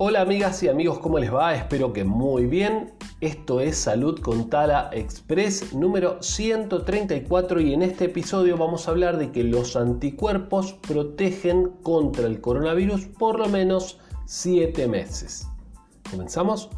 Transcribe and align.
Hola 0.00 0.20
amigas 0.20 0.62
y 0.62 0.68
amigos, 0.68 1.00
¿cómo 1.00 1.18
les 1.18 1.34
va? 1.34 1.56
Espero 1.56 1.92
que 1.92 2.04
muy 2.04 2.46
bien. 2.46 2.92
Esto 3.20 3.60
es 3.60 3.78
Salud 3.78 4.20
con 4.20 4.48
Tala 4.48 4.90
Express 4.92 5.74
número 5.74 6.22
134 6.22 7.60
y 7.60 7.74
en 7.74 7.82
este 7.82 8.04
episodio 8.04 8.56
vamos 8.56 8.86
a 8.86 8.92
hablar 8.92 9.18
de 9.18 9.32
que 9.32 9.42
los 9.42 9.74
anticuerpos 9.74 10.74
protegen 10.86 11.70
contra 11.82 12.28
el 12.28 12.40
coronavirus 12.40 13.06
por 13.06 13.40
lo 13.40 13.48
menos 13.48 13.98
7 14.26 14.86
meses. 14.86 15.48
¿Comenzamos? 16.08 16.70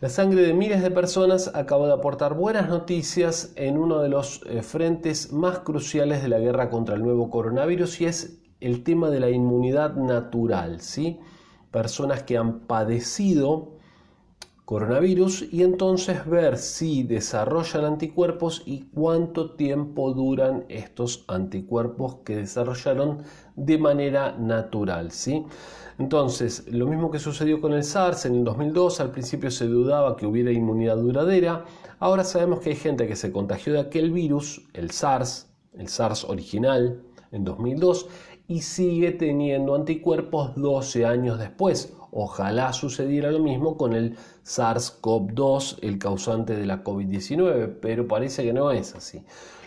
La 0.00 0.08
sangre 0.10 0.42
de 0.42 0.52
miles 0.52 0.82
de 0.82 0.90
personas 0.90 1.50
acaba 1.54 1.86
de 1.86 1.92
aportar 1.92 2.34
buenas 2.34 2.68
noticias 2.68 3.52
en 3.56 3.76
uno 3.76 4.00
de 4.00 4.10
los 4.10 4.42
eh, 4.46 4.62
frentes 4.62 5.30
más 5.30 5.58
cruciales 5.58 6.22
de 6.22 6.28
la 6.28 6.38
guerra 6.38 6.70
contra 6.70 6.94
el 6.96 7.02
nuevo 7.02 7.28
coronavirus 7.28 8.00
y 8.00 8.04
es 8.06 8.39
el 8.60 8.82
tema 8.82 9.10
de 9.10 9.20
la 9.20 9.30
inmunidad 9.30 9.96
natural, 9.96 10.80
¿sí? 10.80 11.18
Personas 11.70 12.22
que 12.24 12.36
han 12.36 12.60
padecido 12.60 13.80
coronavirus 14.70 15.52
y 15.52 15.64
entonces 15.64 16.24
ver 16.26 16.56
si 16.56 17.02
desarrollan 17.02 17.84
anticuerpos 17.84 18.62
y 18.66 18.82
cuánto 18.94 19.56
tiempo 19.56 20.12
duran 20.12 20.64
estos 20.68 21.24
anticuerpos 21.26 22.18
que 22.24 22.36
desarrollaron 22.36 23.24
de 23.56 23.78
manera 23.78 24.36
natural, 24.38 25.10
¿sí? 25.10 25.44
Entonces, 25.98 26.68
lo 26.68 26.86
mismo 26.86 27.10
que 27.10 27.18
sucedió 27.18 27.60
con 27.60 27.72
el 27.72 27.82
SARS 27.82 28.26
en 28.26 28.36
el 28.36 28.44
2002, 28.44 29.00
al 29.00 29.10
principio 29.10 29.50
se 29.50 29.66
dudaba 29.66 30.16
que 30.16 30.26
hubiera 30.26 30.52
inmunidad 30.52 30.98
duradera, 30.98 31.64
ahora 31.98 32.22
sabemos 32.22 32.60
que 32.60 32.70
hay 32.70 32.76
gente 32.76 33.08
que 33.08 33.16
se 33.16 33.32
contagió 33.32 33.72
de 33.72 33.80
aquel 33.80 34.12
virus, 34.12 34.68
el 34.72 34.92
SARS, 34.92 35.50
el 35.76 35.88
SARS 35.88 36.22
original, 36.22 37.02
en 37.32 37.44
2002, 37.44 38.06
y 38.50 38.62
sigue 38.62 39.12
teniendo 39.12 39.76
anticuerpos 39.76 40.56
12 40.56 41.06
años 41.06 41.38
después. 41.38 41.92
Ojalá 42.10 42.72
sucediera 42.72 43.30
lo 43.30 43.38
mismo 43.38 43.76
con 43.76 43.92
el 43.92 44.16
SARS-CoV-2, 44.44 45.78
el 45.82 46.00
causante 46.00 46.56
de 46.56 46.66
la 46.66 46.82
COVID-19, 46.82 47.76
pero 47.80 48.08
parece 48.08 48.42
que 48.42 48.52
no 48.52 48.72
es 48.72 48.96
así. 48.96 49.22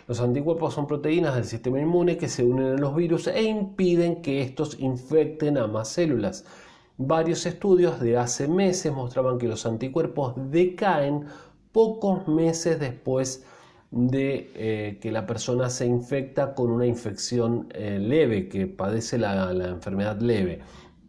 Los 0.06 0.20
anticuerpos 0.20 0.74
son 0.74 0.86
proteínas 0.86 1.34
del 1.34 1.46
sistema 1.46 1.80
inmune 1.80 2.18
que 2.18 2.28
se 2.28 2.44
unen 2.44 2.74
a 2.74 2.78
los 2.78 2.94
virus 2.94 3.28
e 3.28 3.44
impiden 3.44 4.22
que 4.22 4.42
estos 4.42 4.78
infecten 4.78 5.58
a 5.58 5.68
más 5.68 5.88
células. 5.88 6.44
Varios 6.98 7.46
estudios 7.46 8.02
de 8.02 8.18
hace 8.18 8.50
meses 8.50 8.92
mostraban 8.92 9.38
que 9.38 9.48
los 9.48 9.66
anticuerpos 9.66 10.34
decaen 10.52 11.28
pocos 11.72 12.28
meses 12.28 12.82
después 12.82 13.46
de 13.94 14.52
eh, 14.56 14.98
que 15.00 15.12
la 15.12 15.26
persona 15.28 15.70
se 15.70 15.86
infecta 15.86 16.56
con 16.56 16.72
una 16.72 16.88
infección 16.88 17.68
eh, 17.74 18.00
leve, 18.00 18.50
que 18.50 18.68
padece 18.68 19.18
la 19.18 19.52
enfermedad 19.52 20.20
leve. 20.20 20.62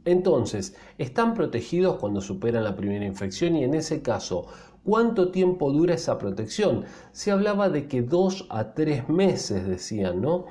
Entonces, 0.05 0.77
están 0.99 1.35
protegidos 1.35 1.97
cuando 1.97 2.21
superan 2.21 2.65
la 2.65 2.77
primera 2.77 3.07
infección 3.07 3.57
y 3.57 3.65
en 3.65 3.75
ese 3.75 4.03
caso, 4.03 4.47
¿cuánto 4.85 5.31
tiempo 5.31 5.73
dura 5.73 5.95
esa 5.95 6.19
protección? 6.19 6.85
Se 7.13 7.31
hablaba 7.31 7.71
de 7.71 7.89
que 7.89 8.03
dos 8.03 8.47
a 8.51 8.75
tres 8.75 9.09
meses, 9.09 9.67
decían, 9.67 10.21
¿no? 10.21 10.45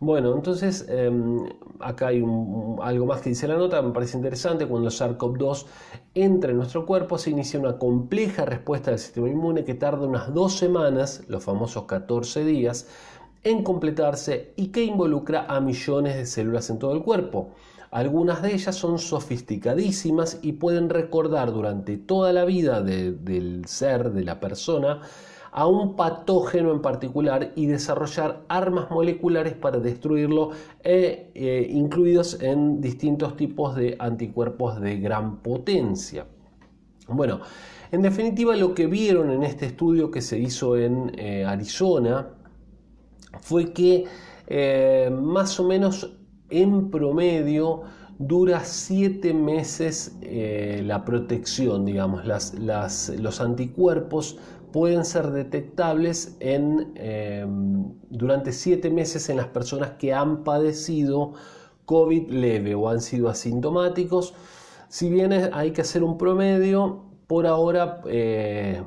Bueno, 0.00 0.32
entonces 0.32 0.86
em, 0.88 1.48
acá 1.80 2.08
hay 2.08 2.18
algo 2.18 3.06
más 3.06 3.20
que 3.20 3.30
dice 3.30 3.48
la 3.48 3.56
nota, 3.56 3.82
me 3.82 3.92
parece 3.92 4.16
interesante, 4.16 4.66
cuando 4.66 4.88
el 4.88 4.94
SARS-CoV-2 4.94 5.66
entra 6.14 6.52
en 6.52 6.56
nuestro 6.58 6.86
cuerpo 6.86 7.18
se 7.18 7.30
inicia 7.30 7.58
una 7.58 7.78
compleja 7.78 8.44
respuesta 8.44 8.92
del 8.92 9.00
sistema 9.00 9.28
inmune 9.28 9.64
que 9.64 9.74
tarda 9.74 10.06
unas 10.06 10.32
dos 10.32 10.56
semanas, 10.56 11.24
los 11.26 11.42
famosos 11.42 11.84
14 11.86 12.44
días, 12.44 12.86
en 13.42 13.64
completarse 13.64 14.52
y 14.54 14.68
que 14.68 14.84
involucra 14.84 15.46
a 15.48 15.60
millones 15.60 16.14
de 16.16 16.26
células 16.26 16.70
en 16.70 16.78
todo 16.78 16.92
el 16.92 17.02
cuerpo. 17.02 17.50
Algunas 17.90 18.42
de 18.42 18.54
ellas 18.54 18.76
son 18.76 18.98
sofisticadísimas 18.98 20.38
y 20.42 20.52
pueden 20.52 20.90
recordar 20.90 21.52
durante 21.52 21.96
toda 21.96 22.32
la 22.32 22.44
vida 22.44 22.82
del 22.82 23.64
ser, 23.66 24.12
de 24.12 24.24
la 24.24 24.38
persona, 24.38 25.00
a 25.58 25.66
un 25.66 25.96
patógeno 25.96 26.70
en 26.70 26.80
particular 26.80 27.50
y 27.56 27.66
desarrollar 27.66 28.44
armas 28.46 28.92
moleculares 28.92 29.54
para 29.54 29.80
destruirlo, 29.80 30.50
e, 30.84 31.32
eh, 31.34 31.66
incluidos 31.68 32.40
en 32.40 32.80
distintos 32.80 33.36
tipos 33.36 33.74
de 33.74 33.96
anticuerpos 33.98 34.80
de 34.80 35.00
gran 35.00 35.38
potencia. 35.38 36.26
Bueno, 37.08 37.40
en 37.90 38.02
definitiva 38.02 38.54
lo 38.54 38.72
que 38.72 38.86
vieron 38.86 39.32
en 39.32 39.42
este 39.42 39.66
estudio 39.66 40.12
que 40.12 40.22
se 40.22 40.38
hizo 40.38 40.76
en 40.76 41.10
eh, 41.18 41.44
Arizona 41.44 42.28
fue 43.40 43.72
que 43.72 44.04
eh, 44.46 45.10
más 45.10 45.58
o 45.58 45.64
menos 45.64 46.16
en 46.50 46.88
promedio 46.88 47.82
dura 48.20 48.60
siete 48.64 49.34
meses 49.34 50.16
la 50.22 51.04
protección, 51.04 51.84
digamos, 51.84 52.24
los 52.24 53.40
anticuerpos 53.40 54.38
pueden 54.72 55.04
ser 55.04 55.30
detectables 55.30 56.36
en, 56.40 56.92
em, 56.96 57.92
durante 58.10 58.52
siete 58.52 58.90
meses 58.90 59.28
en 59.28 59.36
las 59.36 59.48
personas 59.48 59.92
que 59.98 60.12
han 60.12 60.44
padecido 60.44 61.32
COVID 61.84 62.28
leve 62.30 62.74
o 62.74 62.88
han 62.88 63.00
sido 63.00 63.28
asintomáticos. 63.28 64.34
Si 64.88 65.10
bien 65.10 65.32
hay 65.52 65.72
que 65.72 65.80
hacer 65.82 66.02
un 66.02 66.18
promedio, 66.18 67.08
por 67.28 67.46
ahora, 67.46 68.00
eh, 68.06 68.82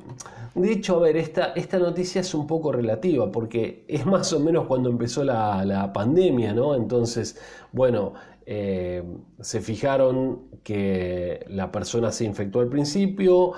de 0.56 0.82
a 0.88 0.94
ver, 0.96 1.16
esta, 1.16 1.54
esta 1.54 1.80
noticia 1.80 2.22
es 2.22 2.34
un 2.34 2.48
poco 2.48 2.72
relativa 2.72 3.32
porque 3.32 3.86
es 3.88 4.06
más 4.06 4.34
o 4.34 4.40
menos 4.40 4.66
cuando 4.66 4.90
empezó 4.90 5.24
la, 5.24 5.92
pandemia, 5.94 6.54
¿no? 6.54 6.76
Entonces, 6.76 7.40
bueno, 7.72 8.14
eh, 8.46 9.04
se 9.40 9.62
fijaron 9.62 10.50
que 10.64 11.46
la 11.50 11.72
persona 11.72 12.12
se 12.12 12.26
infectó 12.26 12.60
al 12.60 12.68
principio, 12.68 13.54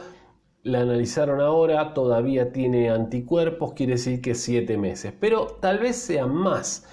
la 0.63 0.79
analizaron 0.81 1.41
ahora, 1.41 1.93
todavía 1.93 2.51
tiene 2.53 2.89
anticuerpos, 2.89 3.73
quiere 3.73 3.93
decir 3.93 4.21
que 4.21 4.33
siete 4.33 4.77
meses, 4.77 5.13
pero 5.19 5.57
tal 5.59 5.79
vez 5.79 5.97
sean 5.97 6.33
más. 6.33 6.85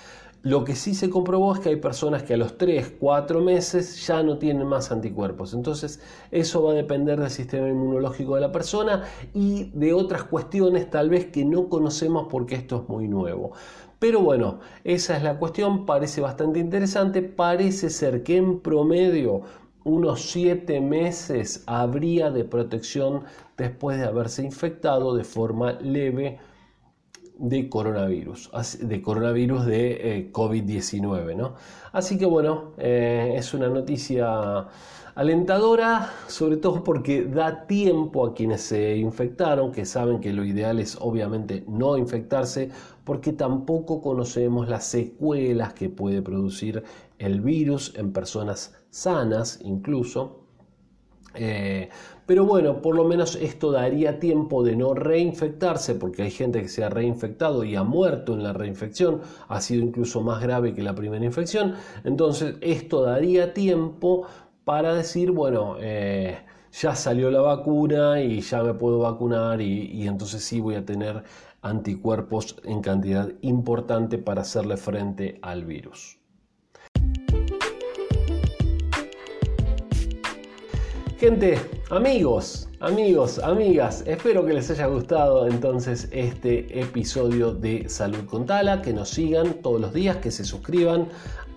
Lo 0.43 0.65
que 0.65 0.75
sí 0.75 0.95
se 0.95 1.11
comprobó 1.11 1.53
es 1.53 1.61
que 1.61 1.69
hay 1.69 1.77
personas 1.77 2.23
que 2.23 2.33
a 2.33 2.37
los 2.39 2.57
3, 2.57 2.95
4 2.99 3.43
meses 3.43 4.07
ya 4.07 4.23
no 4.23 4.39
tienen 4.39 4.67
más 4.67 4.91
anticuerpos. 4.91 5.53
Entonces 5.53 6.01
eso 6.31 6.63
va 6.63 6.73
a 6.73 6.75
depender 6.75 7.21
del 7.21 7.29
sistema 7.29 7.69
inmunológico 7.69 8.37
de 8.37 8.41
la 8.41 8.51
persona 8.51 9.05
y 9.35 9.71
de 9.75 9.93
otras 9.93 10.25
cuestiones 10.25 10.89
tal 10.89 11.11
vez 11.11 11.27
que 11.27 11.45
no 11.45 11.69
conocemos 11.69 12.27
porque 12.31 12.55
esto 12.55 12.83
es 12.83 12.89
muy 12.89 13.07
nuevo. 13.07 13.53
Pero 13.99 14.21
bueno, 14.21 14.61
esa 14.83 15.15
es 15.15 15.23
la 15.23 15.39
cuestión, 15.39 15.85
parece 15.85 16.23
bastante 16.23 16.59
interesante. 16.59 17.21
Parece 17.21 17.91
ser 17.91 18.23
que 18.23 18.39
en 18.39 18.61
promedio 18.61 19.43
unos 19.85 20.23
7 20.31 20.81
meses 20.81 21.63
habría 21.67 22.31
de 22.31 22.45
protección 22.45 23.25
después 23.57 23.99
de 23.99 24.05
haberse 24.05 24.43
infectado 24.45 25.15
de 25.15 25.25
forma 25.25 25.73
leve 25.73 26.39
de 27.41 27.69
coronavirus, 27.69 28.51
de 28.81 29.03
coronavirus 29.03 29.65
de 29.67 30.19
eh, 30.19 30.33
COVID-19. 30.33 31.35
¿no? 31.35 31.55
Así 31.93 32.19
que 32.19 32.27
bueno, 32.27 32.73
eh, 32.79 33.35
es 33.37 33.55
una 33.55 33.69
noticia 33.69 34.69
alentadora, 35.15 36.11
sobre 36.29 36.59
todo 36.59 36.85
porque 36.85 37.25
da 37.25 37.67
tiempo 37.67 38.27
a 38.27 38.35
quienes 38.35 38.61
se 38.61 38.97
infectaron, 38.97 39.73
que 39.73 39.85
saben 39.87 40.21
que 40.21 40.33
lo 40.33 40.45
ideal 40.45 40.79
es 40.79 40.97
obviamente 41.01 41.65
no 41.67 41.97
infectarse, 41.97 42.71
porque 43.05 43.33
tampoco 43.33 44.01
conocemos 44.03 44.69
las 44.69 44.85
secuelas 44.85 45.73
que 45.73 45.89
puede 45.89 46.23
producir 46.23 46.85
el 47.19 47.41
virus 47.41 47.95
en 47.97 48.13
personas 48.13 48.75
sanas 48.91 49.61
incluso. 49.63 50.41
Eh, 51.35 51.89
pero 52.27 52.45
bueno, 52.45 52.81
por 52.81 52.95
lo 52.95 53.05
menos 53.05 53.37
esto 53.37 53.73
daría 53.73 54.21
tiempo 54.21 54.63
de 54.63 54.77
no 54.77 54.95
reinfectarse, 54.95 55.95
porque 55.95 56.23
hay 56.23 56.31
gente 56.31 56.63
que 56.63 56.69
se 56.69 56.85
ha 56.85 56.89
reinfectado 56.89 57.65
y 57.65 57.77
ha 57.77 57.83
muerto 57.83 58.35
en 58.35 58.43
la 58.43 58.53
reinfección, 58.53 59.21
ha 59.49 59.61
sido 59.61 59.83
incluso 59.83 60.21
más 60.23 60.43
grave 60.43 60.75
que 60.75 60.83
la 60.83 60.95
primera 60.95 61.25
infección. 61.25 61.75
Entonces, 62.05 62.57
esto 62.61 63.03
daría 63.03 63.53
tiempo 63.55 64.27
para 64.65 64.95
decir, 64.95 65.31
bueno, 65.33 65.77
eh, 65.81 66.39
ya 66.73 66.95
salió 66.95 67.31
la 67.31 67.41
vacuna 67.41 68.21
y 68.21 68.41
ya 68.41 68.63
me 68.63 68.75
puedo 68.75 69.01
vacunar 69.01 69.61
y 69.61 70.07
entonces 70.07 70.45
sí 70.45 70.61
voy 70.61 70.77
a 70.77 70.85
tener 70.85 71.25
anticuerpos 71.63 72.57
en 72.65 72.81
cantidad 72.81 73.31
importante 73.43 74.19
para 74.19 74.43
hacerle 74.43 74.77
frente 74.77 75.39
al 75.43 75.65
virus. 75.65 76.19
Gente, 81.21 81.61
amigos, 81.91 82.69
amigos, 82.81 83.39
amigas, 83.41 84.03
espero 84.07 84.47
que 84.47 84.55
les 84.55 84.71
haya 84.71 84.87
gustado 84.87 85.47
entonces 85.47 86.09
este 86.13 86.81
episodio 86.81 87.53
de 87.53 87.91
Salud 87.91 88.25
con 88.25 88.47
Tala, 88.47 88.81
que 88.81 88.95
nos 88.95 89.11
sigan 89.11 89.61
todos 89.61 89.83
los 89.83 89.93
días, 89.93 90.17
que 90.17 90.31
se 90.31 90.47
suscriban 90.47 91.09